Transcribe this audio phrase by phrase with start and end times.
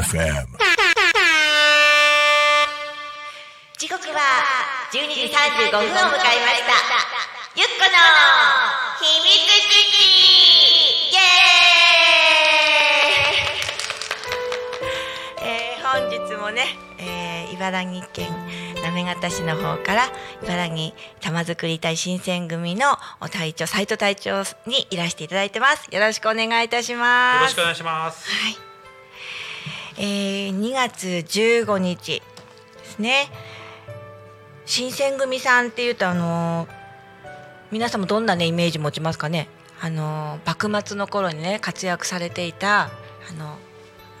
[0.00, 0.46] FM.
[3.78, 4.18] 時刻は
[4.92, 6.72] 12時35分を迎えました。
[7.54, 7.94] ゆっこの
[8.98, 9.30] 秘密
[9.68, 9.98] 基地。
[11.12, 18.49] イエーイ、えー、本日もね、えー、茨城県
[18.82, 20.08] 行方市の方から
[20.42, 28.28] 茨城玉作り隊新選組のお隊長斉藤隊長にいらしていただいてますよろしくお願いいたしますよろしくお願いします。
[28.30, 28.56] はい。
[29.98, 32.22] えー、2月15日で
[32.84, 33.28] すね。
[34.66, 36.80] 新選組さんっていうとあのー
[37.72, 39.48] 皆さんもどんなねイメージ持ちますかね？
[39.80, 42.90] あのー幕末の頃にね活躍されていたあ
[43.38, 43.56] の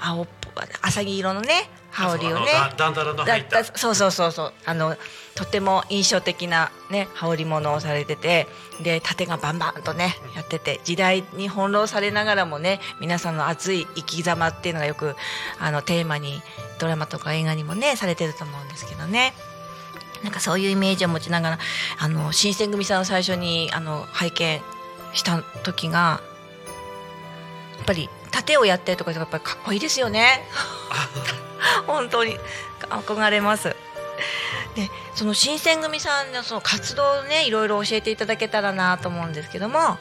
[0.00, 0.37] 青っぽ
[0.82, 2.52] 浅黄色のね羽織をね。
[2.54, 3.64] あのだダンダラの入った。
[3.64, 4.96] そうそうそうそうあの
[5.34, 8.46] とても印象的なね羽織物をされてて
[8.82, 15.16] で盾がバンバンとねやってて時代に翻弄されながらもね皆さんの熱い生き様っていうのがよく
[15.58, 16.42] あのテーマに
[16.78, 17.28] ドラマとか。
[17.38, 19.34] 映画にもねされてると思うんですけどね。
[20.22, 20.40] なんか。
[20.40, 21.58] そういうイメージを持ちながら
[21.98, 24.60] あの新選組さんを最初にあの拝見
[25.12, 26.20] した時が
[27.76, 30.44] やっぱり盾をやってるとかやっぱりかっこいいですよね。
[31.86, 32.38] 本当に
[32.80, 33.74] 憧れます。
[34.74, 39.98] でその新選組さんのその活動をねいろいろ教えていただけたらなと思うんですけども、はい。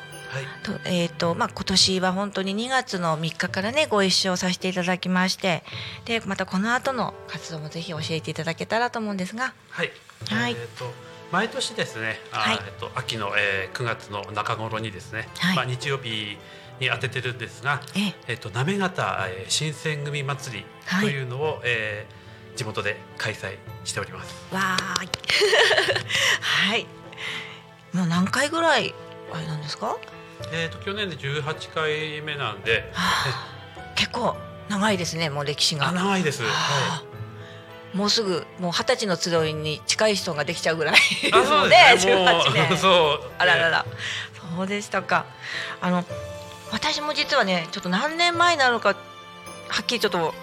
[0.63, 5.63] とえーとまあ、今年は本当に2月の3日からねご一緒させていただきまして
[6.05, 9.91] でまたこの後の活動もぜひ教えていただけたらと思うんですがはい。
[10.29, 10.91] はいえっ、と
[11.31, 12.19] 毎年ですね。
[12.31, 15.27] あはいえっ、と秋の、えー、9月の中頃にですね。
[15.39, 16.37] はいまあ日曜日
[16.79, 18.15] に当ててるんですが、ええ。
[18.27, 21.05] えっ、と行方、えー、新選組祭りはい。
[21.05, 22.17] というのを、えー
[22.57, 24.33] 地元で開催しております。
[24.51, 25.09] わーい。
[26.41, 26.87] はい。
[27.93, 28.95] もう何回ぐらい
[29.31, 29.95] あれなんですか？
[30.51, 32.91] えっ、と去年で18回目なんで、
[33.95, 34.35] 結構
[34.69, 35.89] 長いですねもう歴史が。
[35.89, 36.41] あ長いです。
[36.41, 37.03] ははあ
[37.93, 41.31] もうすぐもう二十歳の集いに近い人ができちゃうぐらいですね。
[41.31, 43.31] もう18年 そう。
[43.37, 43.85] あららら、
[44.57, 45.25] そうでしたか。
[45.79, 46.03] あの
[46.71, 48.95] 私も実はねちょっと何年前なのかは
[49.81, 50.33] っきりちょっと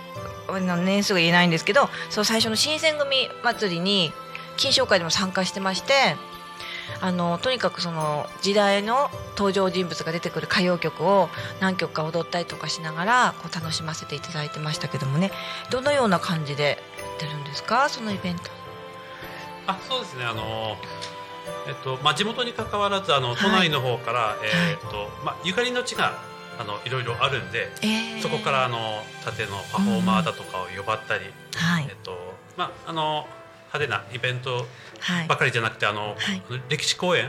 [0.85, 4.12] 年数が言えないんですけどそう最初の新選組祭りに
[4.57, 6.17] 金賞会でも参加してまして
[7.01, 11.29] あのとにかくその時代の登場人物が出てくる歌謡曲を
[11.61, 15.33] 何曲か踊ったりとかしながらこう楽しませていただいてましたけどもね。
[15.71, 17.89] どのような感じでやってるんですか？
[17.89, 18.51] そのイベント。
[19.67, 20.25] あそうですね。
[20.25, 20.77] あの
[21.66, 23.37] えっとまあ地元に関わらずあのい。
[23.37, 26.19] 都内の方から、えーっとまあゆかりの地が
[26.59, 28.22] あのいろいろあるんで、えー。
[28.22, 31.87] そこからあの盾のパフォーマーだとかを呼ばったり、はい。
[31.88, 33.27] えっとまああの
[33.72, 34.66] 派手なイベント
[35.00, 35.27] はい。
[35.27, 36.43] ばかりじゃなくてあの、はい。
[36.69, 37.28] 歴史公演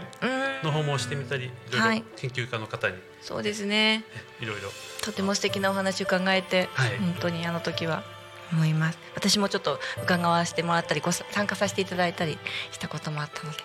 [0.64, 2.04] の方もしてみたりいろいろはい。
[2.16, 4.04] 研究家の方にそうですね。
[4.40, 4.70] いろいろ
[5.02, 6.98] とても素敵なお話を伺えて、はい。
[6.98, 8.04] 本当にあの時は
[8.52, 9.00] 思います。
[9.16, 12.38] 私もちょっと伺わせてもらったりご参加させていただいたり
[12.72, 13.58] したこともあったので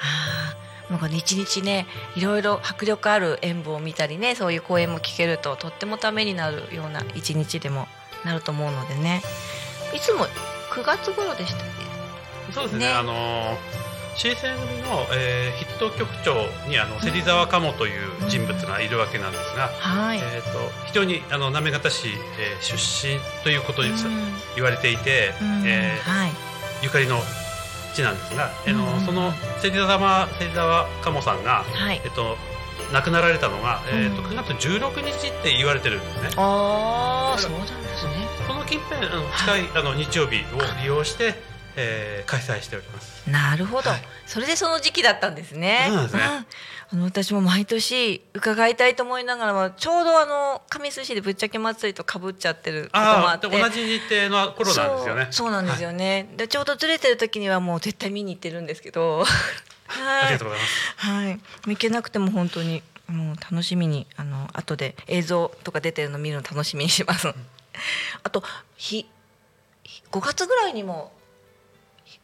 [0.00, 0.54] あ
[0.88, 7.88] あなんかね一日ねいろいろ迫力ある演舞を見たりねそういう公演も聞けるととってもためになるような一日でも
[8.24, 9.22] なると思うのでね。
[9.94, 10.26] いつも
[10.72, 11.66] 9月頃でしたっ
[12.52, 12.86] そうですね。
[12.86, 12.92] ね。
[12.92, 13.56] あの
[14.14, 16.34] 新選組の、えー、筆頭局長
[16.68, 24.14] にあの芹沢鴨という人物がいるわけなんですが、けはい、えー、と非常にあの行方市、えー出身ということにさうん。
[24.54, 25.62] 言われていて、うん。
[25.66, 26.30] えーはい。
[26.82, 27.18] ゆかりの
[27.96, 28.50] 地なんですが、
[29.04, 32.00] その芹沢芹沢鴨さんが、はい。
[32.04, 32.36] えっと
[32.92, 34.28] 亡くなられたのが、えー、とうん。
[34.28, 36.28] 9月16日って言われてるんですね。
[36.36, 38.28] ああそうなんですね。
[38.46, 41.34] その近辺あの近いあの日曜日を利用して、
[41.76, 43.28] えー開催しております。
[43.30, 44.02] なるほど、はい。
[44.26, 45.86] それでその時期だったんですね。
[45.88, 46.46] そうですね
[46.92, 55.28] あの私も毎年伺いたいと思いながらもちょうどあの神栖市でぶっちゃけ祭りとかぶっちゃってることもあってで同じ日程の頃なんですよね。
[55.30, 59.24] そうなんですよね、でちょうどずれてる時にはもう絶対見に行ってるんですけど
[59.88, 60.92] はいありがとうございます。
[60.96, 67.34] はい行けなくても本当にもう楽しみにあの後で映像とか出てるの見るの楽しみにします。
[68.22, 68.44] あと
[68.76, 69.08] ひ
[69.82, 71.12] ひ5月ぐらいにも
[72.04, 72.20] ひ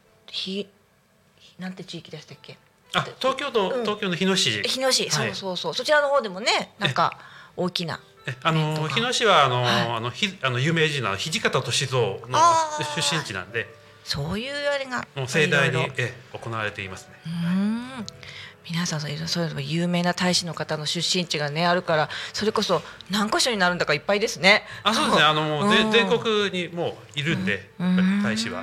[1.38, 2.56] ひなんて地域でしたっけ？
[2.94, 3.82] あ、東京の、うん。
[3.82, 4.62] 東京の日野市。
[4.62, 5.28] 日野市、はい。
[5.28, 5.74] そうそうそう。
[5.74, 7.18] そちらの方でもねなんか
[7.56, 9.72] 大きなえあの日野市はあの、はい。
[9.96, 12.18] あのひあの有名人の土方歳三の
[12.94, 13.66] 出身地なんで、
[14.04, 17.14] そういうあれがもう盛大にえ行われていますね。
[17.26, 17.32] うー
[18.02, 18.06] ん。
[18.70, 22.80] 皆さんそういうそういう有名な大使の方の出身地がねあるからそれこそ
[23.10, 24.62] 何箇所になるんだかいっぱいですね。
[24.84, 25.24] あ、そうですね。
[25.24, 25.70] あのもううん。
[25.70, 28.62] 全全国にもういるんで、うーん大使は。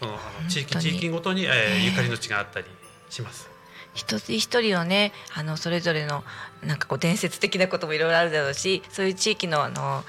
[0.00, 2.66] そのあの地域地域ごとに、えーねゆかりの地があったり、
[3.10, 3.48] します。
[3.94, 6.22] 一つ一人をねあのそれぞれの
[6.64, 10.04] なんかこう伝説的なこともいろいろあるだろうしそういう地域のあの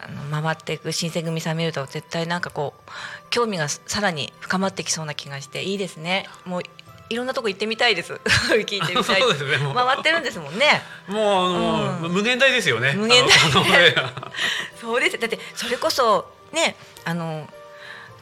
[0.00, 2.90] あの回っていく新選組さん見ると絶対なんかこう
[3.30, 6.26] 興味がさらに深まってきそうな気がしていいですね。
[6.44, 6.62] もう
[7.10, 8.14] いろんなとこ行ってみたいです。
[8.66, 9.20] 聞いてみたい。
[9.20, 10.82] そうですね回ってるんですもんね。
[11.08, 12.12] もうあの、うん。
[12.12, 12.92] 無限大ですよね。
[12.94, 13.38] 無限大。
[13.38, 13.94] あのこの絵
[14.80, 15.18] そうです。
[15.18, 17.48] だってそれこそねあの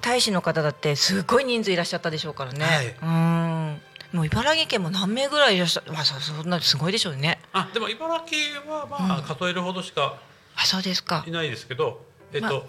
[0.01, 2.97] 大使の方だってすごい人数いらっしゃったでしょうからね、はい。
[3.03, 3.52] うん
[4.13, 7.41] もう茨城県も何名ぐらいいらっしゃまあそそんなすごいでしょうね。
[7.53, 9.23] あでも茨城はまあ、うん。
[9.25, 10.19] 数えるほどしか
[10.55, 11.25] あそうですか。
[11.27, 12.47] いないですけど、えっと。
[12.47, 12.69] まうん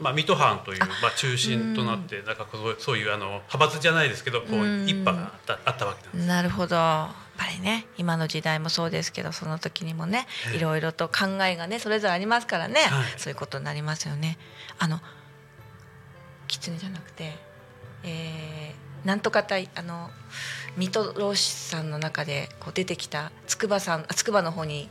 [0.00, 2.46] まあ、水戸藩というまあ、中心となってなんか
[2.78, 4.88] そういうあの派閥じゃないですけどこううん。
[4.88, 6.26] 一派があったあったわけなんです。
[6.26, 6.76] なるほど。
[6.76, 10.56] やっぱりね今の時代もそうですけどその時にもねええ。
[10.58, 13.04] いろいろと考えがねそれぞれありますからね、はい。
[13.16, 14.38] そういうことになりますよね。
[14.78, 15.00] あの
[16.46, 17.36] 狐じゃなくて、
[18.04, 20.10] えー、なんとか隊あの
[20.76, 24.88] 水戸老子さんの中でこう出てきた筑波さんあ筑波の方に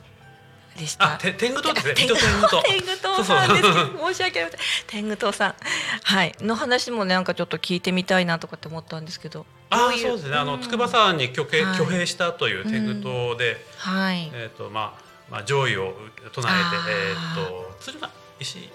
[0.77, 1.17] でした。
[1.17, 1.93] 天狗党ですね。
[1.95, 2.15] 天狗
[2.47, 2.63] 党。
[2.63, 3.63] 天狗党さんです。
[3.63, 4.59] 申し訳ありません。
[4.87, 5.55] 天狗党さん。
[6.03, 6.35] はい。
[6.39, 9.45] の話もねなんかちょっと聞いてみたいなとかって思ったんですけど。
[9.69, 10.37] あそうですね。
[10.37, 14.31] あのん筑波山に挙兵,、はい挙兵したという天狗党で、はい。
[14.33, 15.93] えっ、とまあまあ上位を
[16.31, 16.47] 唱えて
[16.89, 18.69] えっ、と敦賀石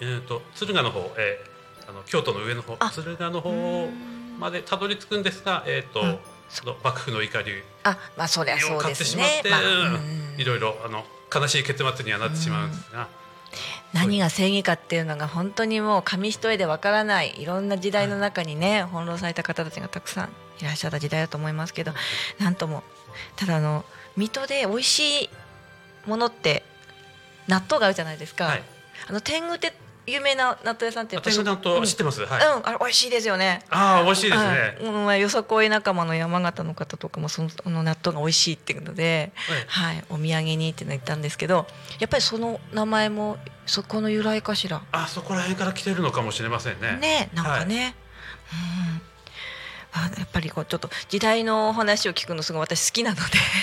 [0.00, 2.76] えっ、と敦賀の方、えー、あの京都の上の方。
[2.78, 2.86] あ。
[2.86, 3.90] 敦賀の方
[4.38, 6.18] までたどり着くんですが、えっ、と、うん
[6.48, 7.52] その幕府の怒り
[7.84, 9.50] あまあそりゃそうですを買ってしまって、。
[10.40, 11.04] いろいろあの
[11.34, 13.06] 悲しい結末にはなってしまうんですが、
[13.92, 20.28] 何が正義かっていうのが本当にもう紙一重でわからないいろんな時代の中にね翻弄された方たちがたくさん
[20.60, 21.92] いらっしゃった時代だと思いますけど
[22.38, 22.82] なんとも
[23.36, 23.84] ただあの
[24.16, 25.30] 水戸で美味しい
[26.06, 26.62] ものって
[27.46, 28.44] 納豆があるじゃないですか。
[28.44, 28.62] はい。
[29.08, 29.72] あの天狗って
[30.08, 32.24] 有名な納豆屋さんってやっぱ天狗担当知ってます？
[32.24, 32.46] はい。
[32.56, 33.62] うん、あれ美味しいですよね。
[33.70, 34.48] ああ美味しいですね。
[34.48, 39.32] はいうんまあよさこい仲間の山形の方とかもそのあの納豆が美味しいっていうので、
[39.68, 41.66] はいはい、お土産にって言ったんですけど
[41.98, 44.82] やっぱりその名前もそこの由来かしら？
[44.92, 46.96] あそこら辺から来てるのかもしれませんね。
[46.96, 47.94] ねなんかね、
[48.52, 49.08] うん
[49.90, 53.22] あやっぱりこうちょっと時代のお話を聞くのすごい私好きなので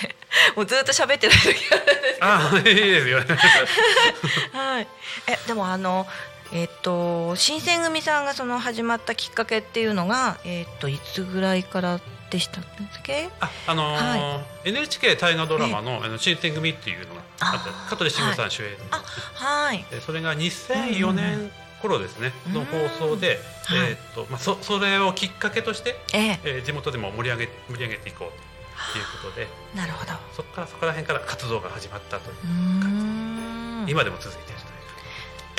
[0.57, 3.37] もうずっと喋ってない時があるんですああいいですよね。
[4.51, 4.87] はい、
[5.27, 6.07] えでもあの
[6.53, 11.99] えっ、と新選組さんがその始まったきっかけっていうのがえっ、といつぐらいから
[12.29, 12.63] でしたっ
[13.03, 13.29] け？
[13.39, 19.03] ああのーは NHK 大河ドラマの「あの新選組」っていうのがあって香取慎吾さん主演あ
[19.35, 19.85] はい。
[19.89, 21.51] でそれが2004年
[21.81, 22.53] 頃ですね、うん。
[22.53, 23.77] の放送で、はい。
[23.77, 26.39] えーっとまあ、そそれをきっかけとして、ええ。
[26.43, 30.11] えー地元でも盛り上げ盛り上げていこうということでなるほど。
[30.35, 33.85] そこからそこら辺から活動が始まったといううーん。
[33.87, 34.59] 今でも続いている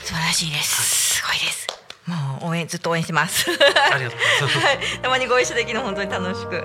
[0.06, 1.17] 素晴らしいです。
[1.17, 1.67] すごいです。
[2.06, 3.50] もう応援ずっと応援してます。
[3.50, 4.58] ありがとうございます。
[4.61, 6.61] はい、たまにご一緒できるの本当に楽しく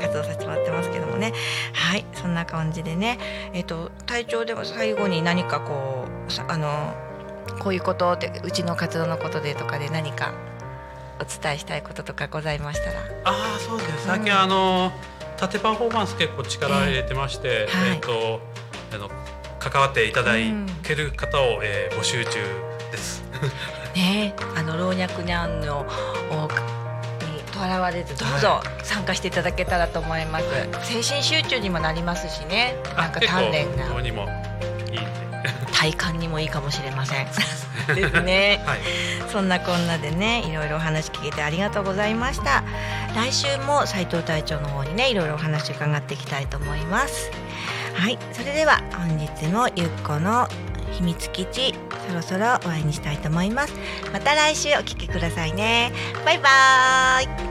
[0.00, 1.32] 活動させてもらってますけどもね。
[1.72, 2.06] はい。
[2.14, 3.18] そんな感じでね。
[3.52, 6.94] えっ、と体調では最後に何かこうさあの
[7.58, 10.32] こういうことってうちの活動のことでとかで何か
[11.18, 13.00] お伝えしたいこととかございましたら。
[13.24, 13.96] ああそうですね。
[14.06, 14.92] 最近あの
[15.36, 17.96] 縦パフォーマンス結構力入れてまして、えはい。
[17.96, 18.40] っ、と
[18.94, 19.10] あの
[19.58, 20.34] 関わっていただ
[20.84, 23.22] ける方を、えー募集中です。
[23.94, 25.86] ねあの老若男女
[27.52, 30.44] とらわれずどうぞ参加していただけたらと思います、
[30.82, 32.76] 精神集中にもなりますしね。
[32.96, 34.24] なんか鍛錬がにも
[34.92, 34.98] いい。
[35.72, 37.26] 体感にもいいかもしれません。
[37.94, 38.62] ですね。
[38.64, 38.78] はい。
[39.30, 42.64] そんなこんなでねいろいろお話聞けてありがとうございました。
[43.14, 47.30] 来週も斉藤隊長の方にねいろいろお話伺っていきたいと思います。
[47.94, 48.18] はい。
[48.32, 50.48] それでは本日もゆっこの
[50.92, 51.74] 秘密基地
[52.08, 53.74] そろそろ終わりにしたいと思います。
[54.12, 55.92] また来週お聞きくださいね。
[56.24, 57.43] バイバーイ。